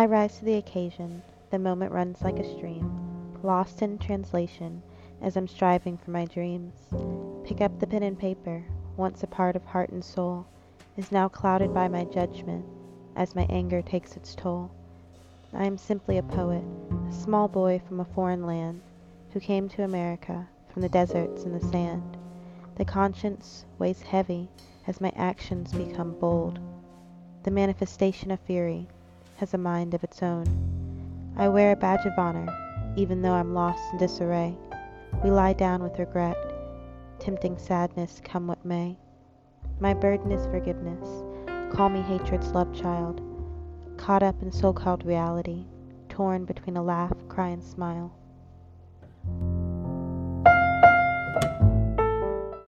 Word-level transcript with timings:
I 0.00 0.06
rise 0.06 0.38
to 0.38 0.46
the 0.46 0.54
occasion, 0.54 1.22
the 1.50 1.58
moment 1.58 1.92
runs 1.92 2.22
like 2.22 2.38
a 2.38 2.54
stream, 2.56 3.36
Lost 3.42 3.82
in 3.82 3.98
translation, 3.98 4.82
as 5.20 5.36
I'm 5.36 5.46
striving 5.46 5.98
for 5.98 6.10
my 6.10 6.24
dreams. 6.24 6.72
Pick 7.44 7.60
up 7.60 7.78
the 7.78 7.86
pen 7.86 8.02
and 8.04 8.18
paper, 8.18 8.64
once 8.96 9.22
a 9.22 9.26
part 9.26 9.56
of 9.56 9.64
heart 9.66 9.90
and 9.90 10.02
soul, 10.02 10.46
Is 10.96 11.12
now 11.12 11.28
clouded 11.28 11.74
by 11.74 11.88
my 11.88 12.04
judgment, 12.06 12.64
as 13.14 13.34
my 13.34 13.44
anger 13.50 13.82
takes 13.82 14.16
its 14.16 14.34
toll. 14.34 14.70
I 15.52 15.66
am 15.66 15.76
simply 15.76 16.16
a 16.16 16.22
poet, 16.22 16.64
a 17.06 17.12
small 17.12 17.46
boy 17.46 17.82
from 17.86 18.00
a 18.00 18.06
foreign 18.06 18.46
land, 18.46 18.80
Who 19.34 19.38
came 19.38 19.68
to 19.68 19.84
America 19.84 20.48
from 20.70 20.80
the 20.80 20.88
deserts 20.88 21.44
and 21.44 21.54
the 21.54 21.66
sand. 21.66 22.16
The 22.76 22.86
conscience 22.86 23.66
weighs 23.78 24.00
heavy 24.00 24.48
as 24.86 24.98
my 24.98 25.12
actions 25.14 25.74
become 25.74 26.18
bold. 26.18 26.58
The 27.42 27.50
manifestation 27.50 28.30
of 28.30 28.40
fury 28.40 28.88
has 29.40 29.54
a 29.54 29.58
mind 29.58 29.94
of 29.94 30.04
its 30.04 30.22
own. 30.22 30.44
I 31.34 31.48
wear 31.48 31.72
a 31.72 31.76
badge 31.76 32.04
of 32.04 32.12
honor, 32.18 32.46
even 32.94 33.22
though 33.22 33.32
I'm 33.32 33.54
lost 33.54 33.80
in 33.90 33.96
disarray. 33.98 34.54
We 35.24 35.30
lie 35.30 35.54
down 35.54 35.82
with 35.82 35.98
regret, 35.98 36.36
tempting 37.18 37.56
sadness 37.56 38.20
come 38.22 38.46
what 38.46 38.62
may. 38.66 38.98
My 39.80 39.94
burden 39.94 40.30
is 40.30 40.44
forgiveness. 40.48 41.08
Call 41.74 41.88
me 41.88 42.02
hatred's 42.02 42.52
love 42.52 42.70
child, 42.74 43.22
caught 43.96 44.22
up 44.22 44.42
in 44.42 44.52
so 44.52 44.74
called 44.74 45.06
reality, 45.06 45.64
torn 46.10 46.44
between 46.44 46.76
a 46.76 46.82
laugh, 46.82 47.14
cry, 47.30 47.48
and 47.48 47.64
smile. 47.64 48.12